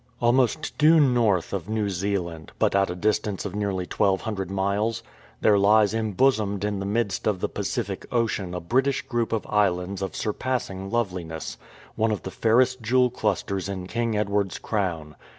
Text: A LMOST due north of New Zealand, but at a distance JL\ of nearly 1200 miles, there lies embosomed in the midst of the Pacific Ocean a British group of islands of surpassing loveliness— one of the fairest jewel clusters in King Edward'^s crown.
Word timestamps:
A 0.19 0.31
LMOST 0.31 0.71
due 0.79 0.99
north 0.99 1.53
of 1.53 1.69
New 1.69 1.87
Zealand, 1.87 2.53
but 2.57 2.73
at 2.73 2.89
a 2.89 2.95
distance 2.95 3.43
JL\ 3.43 3.45
of 3.45 3.53
nearly 3.55 3.85
1200 3.85 4.49
miles, 4.49 5.03
there 5.41 5.59
lies 5.59 5.93
embosomed 5.93 6.63
in 6.63 6.79
the 6.79 6.87
midst 6.87 7.27
of 7.27 7.39
the 7.39 7.47
Pacific 7.47 8.07
Ocean 8.11 8.55
a 8.55 8.59
British 8.59 9.03
group 9.03 9.31
of 9.31 9.45
islands 9.45 10.01
of 10.01 10.15
surpassing 10.15 10.89
loveliness— 10.89 11.59
one 11.95 12.11
of 12.11 12.23
the 12.23 12.31
fairest 12.31 12.81
jewel 12.81 13.11
clusters 13.11 13.69
in 13.69 13.85
King 13.85 14.13
Edward'^s 14.15 14.59
crown. 14.59 15.15